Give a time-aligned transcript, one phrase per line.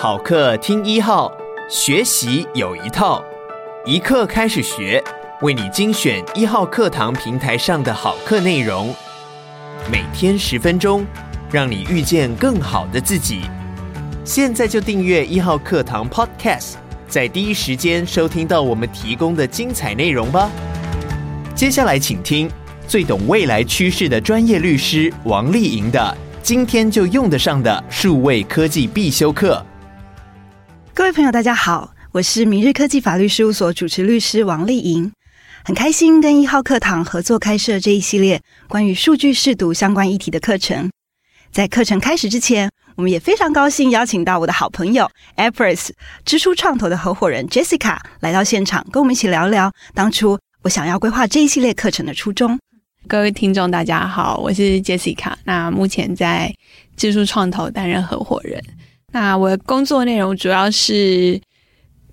[0.00, 1.28] 好课听一号，
[1.68, 3.20] 学习有一套，
[3.84, 5.02] 一课开始学，
[5.42, 8.94] 为你精选一号课堂平台上的好课内容，
[9.90, 11.04] 每天十分钟，
[11.50, 13.40] 让你遇见更好的自己。
[14.24, 16.74] 现在就订阅一号课堂 Podcast，
[17.08, 20.48] 在第一时间收听到我们提供的精彩内容吧。
[21.56, 22.48] 接下来请听
[22.86, 29.60] 最懂未来趋势的专业律师王丽莹的今天就用得上的数位科技必修课。
[30.98, 35.12] 各位朋友，大家好，我是明日科技法律事务所主持律师王丽莹，
[35.64, 40.90] 很开心跟一号课堂合作开设这一系列关于数据试读相关议题的课程。
[41.52, 45.90] 在课程开始之前，我们也非常高兴邀请到我的好朋友 Appriss
[46.24, 52.58] 知书创投的合伙人 Jessica 来到现场，跟我们一起聊聊当初我想要规划这一系列课程的初衷。
[53.06, 56.52] 各位听众，大家好，我是 Jessica，那目前在
[56.96, 58.60] 知书创投担任合伙人。
[59.12, 61.40] 那我的工作内容主要是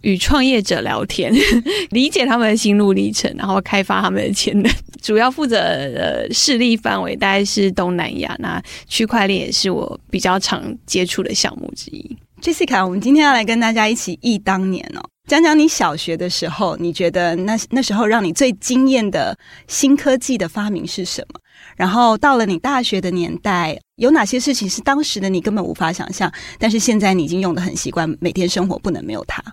[0.02, 1.34] 与创业者聊天，
[1.92, 4.72] 理解他们的心路历程，然后开发他们的潜能。
[5.02, 12.18] 主要负责的势力范围大概是东南亚，那区块链也是我比较常接触的项目之一。
[12.42, 19.38] Jessica，我们今天要来跟大家一起忆当年哦，讲讲你小学的时候，你觉得那那时候让你最惊艳的
[19.68, 21.40] 新科技的发明是什么？
[21.76, 29.44] 然后到了你大学的年代，有哪些事情是当时的你根本无法想象，但是现在你已经用的很习惯，每天生活不能没有它。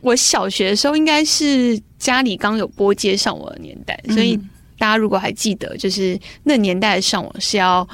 [0.00, 4.36] 我小学的时候应该是家里刚有拨接上网的年代，所以
[4.78, 7.86] 大家如果还记得，就是那年代的上网是要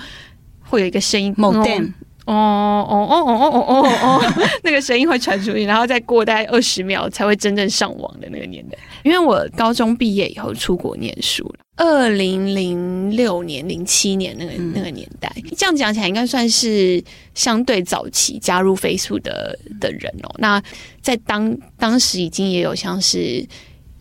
[0.61, 1.93] 会有一个声音，modem。
[2.35, 8.77] 哦哦哦哦哦哦哦哦， 那个声音会传出去，然后再过大概二十秒才会真正上网的那个年代。
[9.03, 17.03] 因为我高中毕业以后出国念书了，二零零六年、零七年那个那个年代，这样讲起来应该算是
[17.35, 20.35] 相对早期加入 Facebook 的的人哦。
[20.37, 20.63] 那
[21.01, 23.43] 在当当时已经也有像是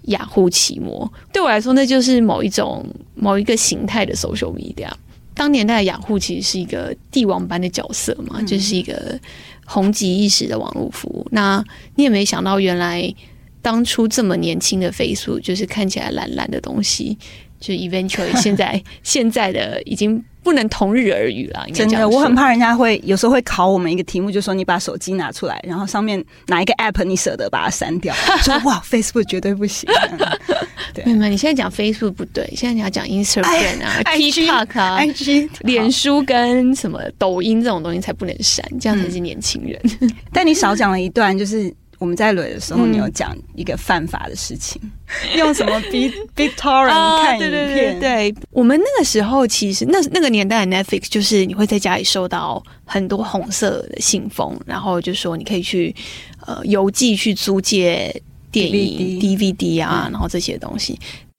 [0.07, 4.91] 雅虎奇摩，对我来说那就是某一种某一个形态的 social media。
[5.37, 9.17] 当年代的雅虎其实是一个帝王般的角色嘛，嗯、就是一个
[9.65, 11.25] 红极一时的网络服务。
[11.31, 11.63] 那
[11.95, 13.13] 你也没想到，原来
[13.61, 17.17] 当初这么年轻的 Facebook，就是看起来懒懒的东西，
[17.59, 20.21] 就 eventually 现在 现在的已经。
[20.43, 28.15] 不能同日而语了，真的，我很怕人家会有时候会考我们一个题目，就说你把手机拿出来，然后上面哪一个 app 你舍得把它删掉？
[28.41, 29.89] 说哇，Facebook 绝对不行。
[30.17, 30.25] 对，
[31.05, 39.79] 没有，你现在讲 Facebook 不对，现在你要讲 Instagram 啊、TikTok 啊、IG、脸书跟什么抖音这种东西才不能删，这样才是年轻人。
[40.01, 41.73] 嗯、但你少讲了一段，就是。
[41.99, 47.39] 我们在录的时候，你有讲一个犯法的事情，嗯、 用什么 B BitTorrent 看影片？
[47.39, 55.95] 对对对对，我们那个时候其实那那个年代的 Netflix 就是你会在家里收到很多红色的信封，然后就说你可以去
[56.45, 58.21] 呃邮寄去租借
[58.59, 60.97] 电影 DVD, DVD 啊，嗯、然后这些东西。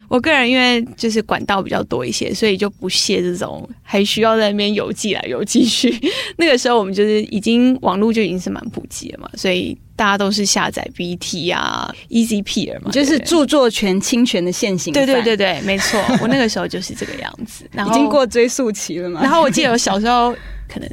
[0.09, 5.95] 我个人因为就是管道比较多一些，所以就不屑这种还需要在那边邮寄来邮寄去。
[6.39, 14.95] 那个时候我们就是已经网络就已经是蛮普及了嘛，所以大家都是下载 BT 啊、EZPR 嘛，就是著作权侵权的现行。
[14.95, 17.69] 对对对对，没错， 我那个时候就是这个样子。
[17.71, 19.21] 然后已经过追溯期了嘛。
[19.21, 20.35] 然后我记得我小时候
[20.67, 20.89] 可能。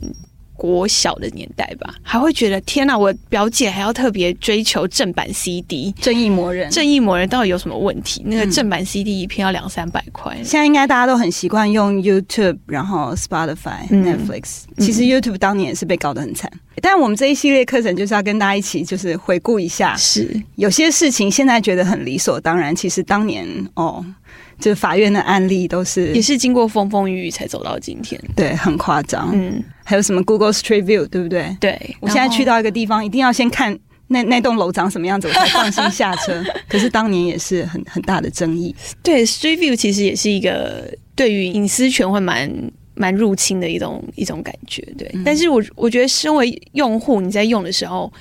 [0.55, 2.97] 国小的年代吧，还会觉得天哪！
[2.97, 8.23] 我表姐还要特别追求正版 CD，正义魔人，正义魔人到底有什么问题？
[8.25, 10.35] 那个正版 CD 一片要两三百块。
[10.37, 14.63] 现在应该大家都很习惯用 YouTube，然后 Spotify、嗯、Netflix。
[14.77, 16.49] 其实 YouTube 当年也是被搞得很惨。
[16.53, 23.45] 嗯、但我们这一系列课程就是要跟大家一起，就是回顾一下，是有些事情现在觉得很理所当然，其实当年
[23.75, 24.03] 哦。
[24.57, 29.29] 就是法院的案例都是也是经过风风雨雨才走到今天，对，很夸张。
[29.33, 31.55] 嗯，还有什么 Google Street View，对不对？
[31.61, 36.43] 对，我现在去到一个地方，一定要先看那那栋楼长什么样子，我才放心下车。
[36.67, 38.75] 可是当年也是很很大的争议。
[39.01, 42.51] 对，Street View 其实也是一个对于隐私权会蛮
[42.95, 44.81] 蛮入侵的一种一种感觉。
[44.97, 48.11] 对，嗯、但是我我觉得身为用户，你在用的时候，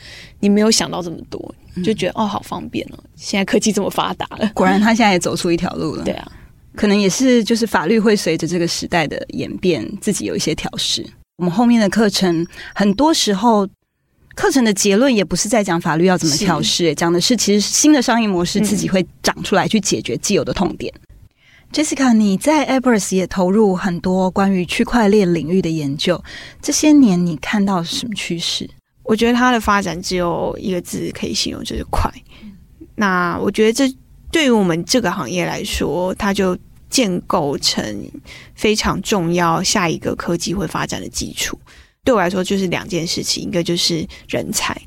[0.41, 1.55] 你没有想到这么多。
[1.83, 2.99] 就觉得哦，好方便哦！
[3.17, 6.05] 现在科技这么发达了，果然他现在也走出一条路了。
[6.05, 6.33] 对啊，
[6.77, 11.05] 可能也是就是法律会随着这个时代的演变，自己有一些调适。
[11.37, 13.69] 我们后面的课程，很多时候
[14.37, 20.93] 课程的结论也不是在讲法律要怎么调试，讲的是其实新的商业模式自己会长出来去解决既有的痛点。
[20.97, 21.03] 嗯、
[21.73, 26.23] Jessica，你在 Appriss 也投入很多关于区块链领域的研究，
[26.63, 28.71] 这些年你看到什么趋势？
[29.03, 32.09] 我觉得它的发展只有一个字可以形容，就是快。
[32.95, 33.93] 那我觉得这
[34.31, 36.57] 对于我们这个行业来说，它就
[36.95, 38.09] 建构成
[38.55, 41.59] 非常重要下一个科技会发展的基础。
[42.05, 44.81] 对我来说，就是两件事情，一个就是人才，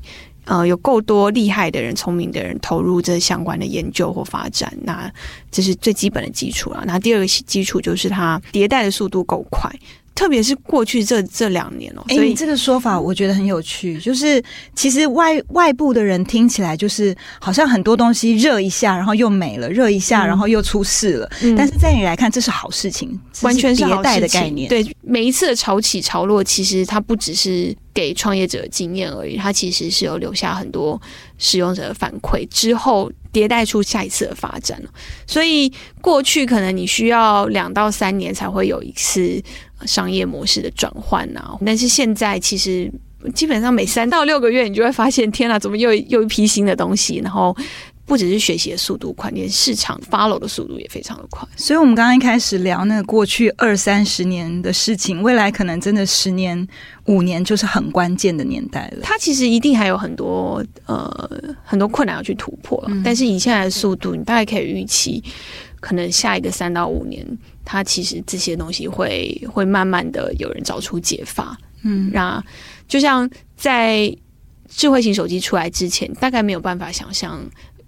[0.46, 5.12] 呃有够多厉害的人、聪明的人投入这相关的研究或发展，那
[5.50, 6.82] 这是最基本的基础了。
[6.86, 9.70] 那第二个基础就是它迭代的速度够快。
[10.18, 14.00] 特别是过去这这两年哦，所以、欸、这个说法我觉得很有趣。
[14.00, 14.42] 就是
[14.74, 21.30] 其实外外部的人听起来就是好像很多东西热一下，然后又没了；热一下，然后又出事了。
[21.42, 24.68] 嗯、但是在你来看，这是好事情，完全是迭代的概念。
[24.68, 31.00] 对，每一次的潮起潮落，其实它不只是给创业者经验而已，它其实是有留下很多
[31.36, 33.10] 使用者的反馈之后。
[33.30, 34.82] 迭代出下一次的发展，
[35.26, 39.40] 所以过去可能你需要两到三年才会有一次
[39.84, 42.90] 商业模式的转换啊，但是现在其实
[43.34, 47.54] 基本上每三到六个月，你就会发现，天哪，怎么又又一批新的东西，然后。
[48.08, 51.46] 不只是学习的速度快，连市场 follow 的速度也非常的快。
[51.56, 56.66] 所以，我们刚刚一开始聊那个过去二三十年的事情，未来可能真的十年、
[57.04, 59.00] 五年就是很关键的年代了。
[59.02, 61.30] 它其实一定还有很多呃
[61.62, 65.22] 很多困难要去突破但是以现在的速度，你大概可以预期，
[65.78, 67.22] 可能下一个三到五年，
[67.62, 71.58] 它其实这些东西会会慢慢的有人找出解法。
[71.82, 72.42] 嗯，那
[72.88, 74.10] 就像在
[74.66, 77.38] 智慧型手机出来之前，大概没有办法想象。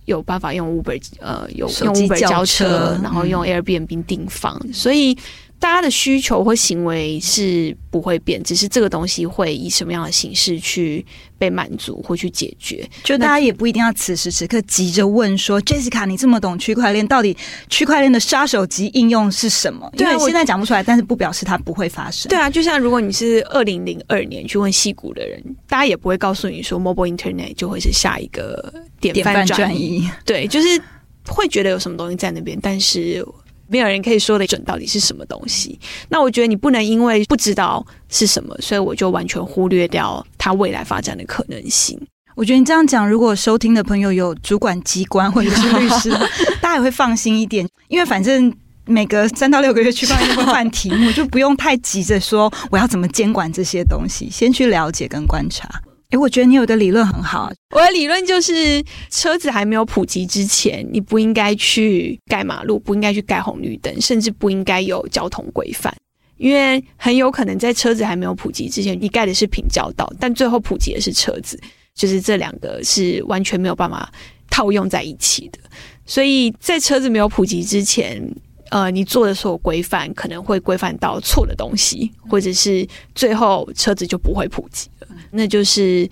[0.07, 5.17] 有办法用 Uber，呃，有用 Uber 交车，然后用 Airbnb 订房，嗯、所以
[5.61, 11.05] 大家的需求或行为是不会变，只是这个东西会以什么样的形式去
[11.37, 12.89] 被满足或去解决。
[13.05, 17.37] 就大家也不一定要此时此刻急着问说那，Jessica，你这么懂区块链，到底
[17.69, 19.89] 区块链的杀手级应用是什么？
[19.99, 22.31] 对，现在讲不出来，但是不表示它不会发生。
[22.31, 30.09] 对啊，就像如果你是二零零二年去问矽谷的人，大家也不会告诉你说，Mobile Internet 就会是下一个典范转移。
[30.25, 30.81] 对，就是
[31.27, 33.23] 会觉得有什么东西在那边，但是。
[33.71, 35.79] 没有人可以说得准到底是什么东西。
[36.09, 41.99] 那我觉得你不能因为不知道是什么，所以我就完全忽略掉它未来发展的可能性。
[42.35, 46.11] 我觉得你这样讲，如果收听的朋友有主管机关或者是律师，
[46.61, 48.53] 大家也会放心一点，因为反正
[48.87, 55.69] 每隔三到六个月区块链会换题目，就不用太急着说我要怎么监管这些东西，先去了解跟观察。
[56.11, 57.53] 诶，我觉得你有个理论很好。
[57.75, 65.95] 我的理论就是，车子还没有普及之前，你不应该去盖马路，不应该去盖红绿灯，甚至不应该有交通规范，
[66.37, 71.59] 因为很有可能在车子还没有普及之前，你盖的是平交道，但最后普及的是车子，
[71.95, 74.13] 就是这两个是完全没有办法
[74.51, 75.61] 套用在一起的。
[76.05, 78.21] 所以在车子没有普及之前，
[78.71, 85.09] 呃，你做的所有规范可能会规范到错的东西，或者是最后车子就不会普及了。
[85.31, 86.09] 那就是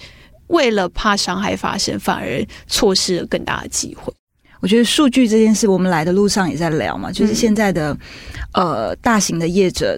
[0.48, 4.12] 为了怕伤害发生，反而错失了更大的机会。
[4.60, 7.96] 我觉得数据这件事，我们来的路上也在聊嘛，就是现在的、
[8.52, 9.96] 嗯、呃大型的业者，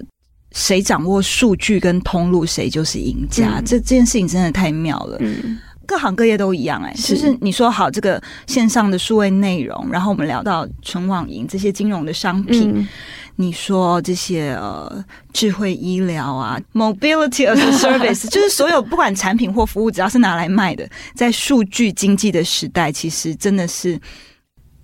[0.51, 3.55] 谁掌握数据跟通路，谁就是赢家。
[3.57, 5.17] 嗯、这这件事情真的太妙了。
[5.19, 5.57] 嗯，
[5.91, 12.71] 各行各业都一样哎、就是你说好这个线上的数位内容，然后我们聊到纯网银这些金融的商品。
[12.73, 12.87] 嗯
[13.37, 15.03] 你说这些呃
[15.33, 23.99] 智慧医疗啊，mobility as a service， 就是所有不管产品或服务，只要是拿来卖的，在数据经济的时代，其实真的是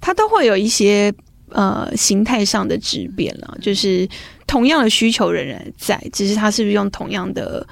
[0.02, 1.14] 它都会有一些
[1.50, 3.58] 呃形态上的质变了。
[3.62, 4.08] 就是
[4.48, 7.68] 同样的需求仍然在，只是它是不是用同样的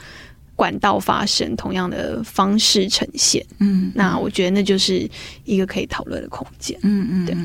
[0.56, 3.46] 管道发生，同样的方式呈现？
[3.60, 5.10] 嗯，那我觉得那就是
[5.44, 6.78] 一个可以讨论的空间。
[6.84, 7.36] 嗯嗯，对。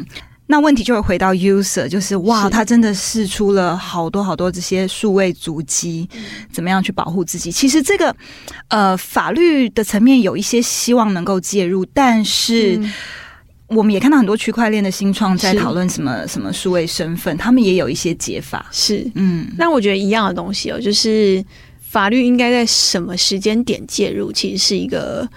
[0.47, 6.09] 那问题就会回到 user，就是哇，他真的试出了好多好多这些数位足迹，
[6.51, 7.53] 怎么样去保护自己？
[7.53, 8.13] 其实这个
[8.67, 12.81] 呃法律的层面有一些希望能够介入，但是
[13.69, 18.67] 我们也看到很多区块链的新创在讨论什么什么数位身份，他们也有一些解法。
[18.73, 21.45] 是，嗯，那我觉得一样的东西哦，就是
[21.91, 25.29] 法律应该在什么时间点介入，其实是一个。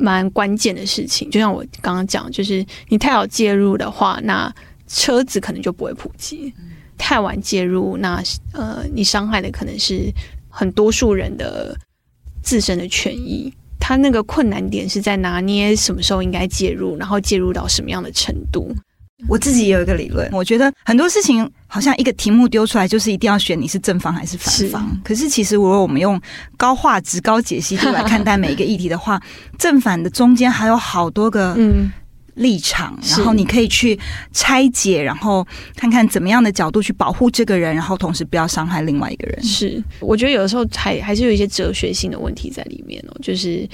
[0.00, 4.48] 蛮关键的事情，就像我刚刚讲，就是你太早介入的话，那
[4.86, 6.52] 车子可能就不会普及；
[6.96, 10.08] 太晚介入，那呃，你伤害的可能是
[10.48, 11.76] 很多数人的
[12.44, 13.52] 自身的权益。
[13.80, 18.72] 他那个困难点是在拿捏什么时候应该介入，然后介入到什么样的程度。
[19.26, 24.88] 我自己也有一个理论，我觉得很多事情好像一个题目丢出来，就是一定要选你是正方还是反方。
[24.90, 26.20] 是可是其实如果我们用
[26.56, 29.22] 高画质、高解析度来看待每一个议题的话，
[29.58, 31.54] 正反的中间还有好多个
[32.34, 33.98] 立场，嗯、然后你可以去
[34.32, 35.46] 拆解，然后
[35.76, 39.42] 看看怎么样的角度去保护这个人，然后同时不要伤害另外一个人。
[39.42, 43.68] 是，我觉得有的时候还还是有一些哲学性的问题在里面哦，就是。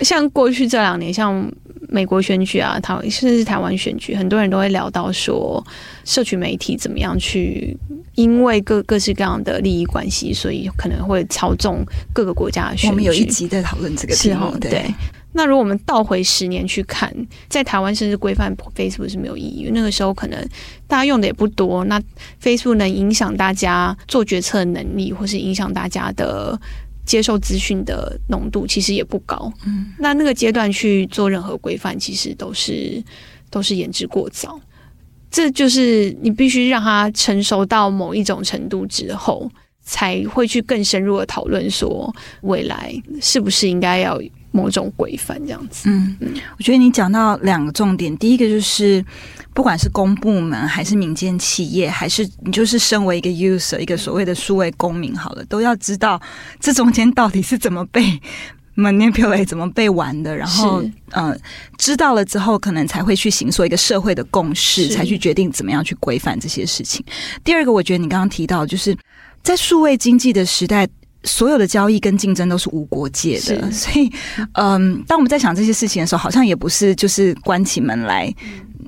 [0.00, 1.50] 像过去这两年，像
[1.88, 5.62] 美国选举啊，台甚至是台湾选举，很多人都会聊到说，
[6.04, 7.76] 社群媒体怎么样去，
[8.14, 12.90] 因为各各式各样的利益关系，所以可能会操纵各个国家的选举。
[12.90, 14.92] 我们有一集在讨论这个题目，对。
[15.32, 17.14] 那如果我们倒回十年去看，
[17.48, 20.48] 在台湾甚至规范 Facebook 是没有意义，因为那个时候可能
[20.88, 22.02] 大家用的也不多，那
[22.42, 26.60] Facebook 能影响大家做决策的能力，或是影响大家的
[27.10, 29.52] 接受资讯的浓度，其实也不高。
[29.66, 33.02] 嗯，那那个阶段去做任何规范，其实都是
[33.50, 34.60] 都是言之过早。
[35.28, 39.50] 这就是你必须让他成熟到某一种程度之后，
[39.82, 44.16] 才会去更深入的讨论说未来是不是应该要。
[44.52, 49.00] 某种规范这样子，嗯嗯，我觉得你讲到两个重点，第一个就是，
[49.60, 56.18] 不管是公部门还是民间企业，还是你就是身为一个 user，一个所谓的数位公民，好了，都要知道
[56.58, 58.18] 这中间到底是怎么被
[58.74, 61.36] manipulate，怎么被玩的，然后，嗯、呃，
[61.76, 67.04] 知道了之后，可能才会去形塑一个社会的共识，才去决定怎么样去规范这些事情。
[67.44, 68.96] 第二个，我觉得你刚刚提到，就是
[69.42, 70.88] 在数位经济的时代。
[71.24, 74.10] 所有的交易跟竞争都是无国界的，所以，
[74.52, 78.32] 嗯，当我们在想这些事情的时候，好像也不是就是关起门来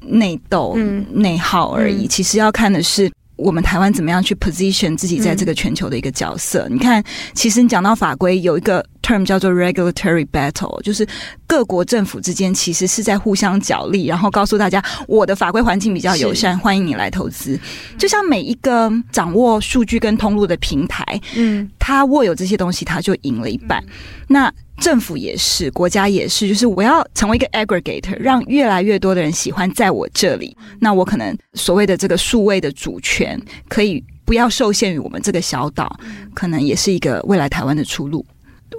[0.02, 0.76] 内斗、
[1.10, 2.06] 内、嗯、耗而已。
[2.06, 3.10] 嗯、其实要看的是。
[3.36, 6.68] 我们台湾怎么样去 position 自己在这个全球的一个角色？
[6.68, 7.02] 嗯、你看，
[7.34, 11.06] 其实你讲到法规，有一个 term 叫做 regulatory battle，就是
[11.46, 17.58] 各国政府之间其实是在互相角力，然后告诉大家我的法规环境比较友善，欢迎你来投资。
[17.98, 21.04] 就像每一个掌握数据跟通路的平台，
[21.36, 23.82] 嗯，他握有这些东西，他就赢了一半。
[24.28, 30.56] 那政府也是，国家也是，就是我要成为一个 aggregator，让越来越多的人喜欢在我这里。
[30.80, 35.94] 那我可能所谓的这个数位的主权，可以不要受限于我们这个小岛，
[36.34, 38.24] 可能也是一个未来台湾的出路。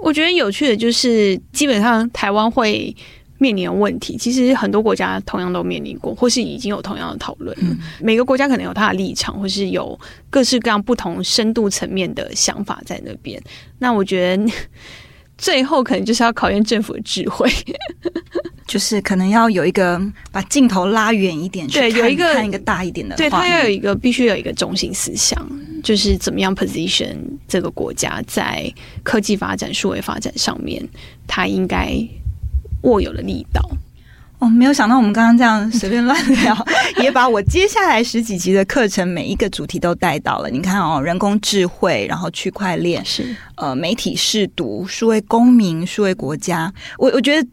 [0.02, 2.94] 我觉得有趣的就是，基本上台湾会
[3.38, 7.56] 面临的问题，其实很多国家同样都面临过，或是已经有同样的讨论。
[7.60, 9.98] 嗯，每个国家可能有它的立场，或是有
[10.30, 13.40] 各式各样不同深度层面的想法在那边。
[13.78, 14.52] 那我觉得。
[15.36, 17.50] 最后可能就是要考验政府的智慧，
[18.68, 25.36] 就是可能要有一个把镜头拉远一点，对，有一个看一个大一点的，对，他要有一个必须有一个中心思想，
[25.84, 27.14] 就是怎么样 position
[27.46, 28.72] 这个国家在
[29.02, 30.82] 科技发展、数位发展上面，
[31.28, 31.94] 它应该
[32.82, 33.60] 握有的力道。
[34.40, 36.66] 哦，没有想到我们刚刚这样随便乱聊，
[37.02, 40.50] 也把我接下来十几集的课程每一个主题都带到了。
[40.50, 46.72] 你看哦，人工智慧，然后区块链是呃媒体试读、数位公民、数位国家。
[46.98, 47.48] 我我觉得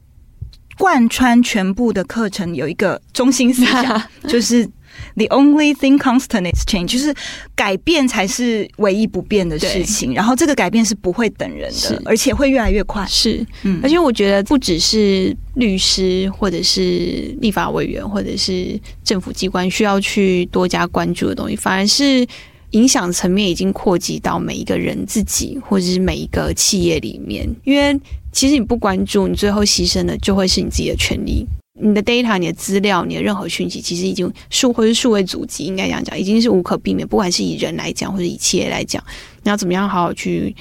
[0.77, 4.67] 贯穿全部的课程有一个中心思想， 就是。
[5.15, 7.13] The only thing constant is change，就是
[7.55, 10.13] 改变才是唯一不变的事情。
[10.13, 13.05] 然后这个改变是不会等人的，而且会越来越快。
[13.07, 22.25] 是，嗯，而且我觉得不只是律师，或者是立法委员，或者是政府机关需要去多加关注的东西，反而是
[22.71, 27.47] 影响层面已经扩及到每一个人自己，或者是每一个企业里面。
[27.65, 27.99] 因为
[28.31, 31.45] 其实你不关注，你最后牺牲的就会是你自己的权利。
[31.81, 37.07] 你的 data、你的资料、你的任何讯息，其实已经数或是数位足迹，应该这样讲，已经是无可避免。
[37.07, 39.03] 不管是以人来讲，或者以企业来讲，
[39.43, 40.55] 你要怎么样好好去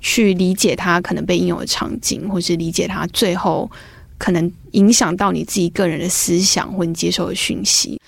[0.00, 3.70] 去理解它可能被应用的场景，或是理解它最后
[4.18, 7.98] 可能影响到你自己个人的思想或你接受的讯息，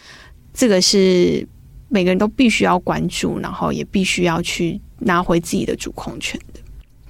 [0.53, 1.47] 这个是
[1.89, 6.61] 每个人都必须要关注，然后也必须要去拿回自己的主控权的。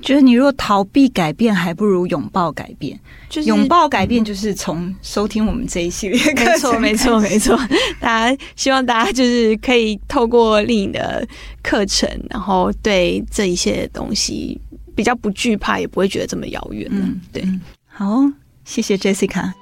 [0.09, 2.99] 觉得你如果逃避改变，还不如拥抱改变。
[3.29, 6.81] 就是拥抱改变，就是从收听我们这一系列课程。
[6.81, 7.79] 没错，没错，没错。
[8.01, 11.29] 大家希望大家就是可以透过丽颖的
[11.63, 14.59] 课程，然后对这一些东西
[14.97, 16.89] 比较不惧怕，也不会觉得这么遥远。
[16.91, 17.47] 嗯，对。
[17.87, 18.23] 好，
[18.65, 19.53] 谢谢 Jessica。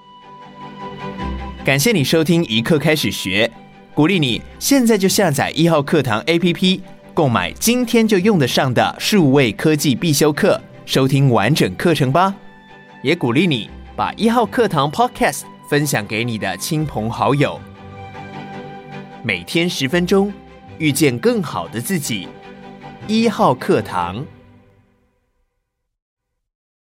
[1.65, 3.51] 感谢你收听一刻开始学，
[3.97, 6.83] 鼓励你现在就下载一号课堂 APP。
[7.17, 12.35] 购买今天就用得上的数位科技必修课，收听完整课程吧。
[13.03, 17.59] 也鼓励你把一号课堂 Podcast 分享给你的亲朋好友。
[19.23, 20.31] 每天十分钟，
[20.77, 22.29] 遇见更好的自己。
[23.07, 24.23] 一号课堂。